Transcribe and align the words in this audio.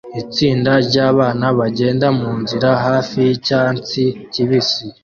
Itsinda 0.21 0.71
ryabana 0.87 1.45
bagenda 1.59 2.07
munzira 2.19 2.69
hafi 2.85 3.17
yicyatsi 3.27 4.03
kibisi 4.33 4.83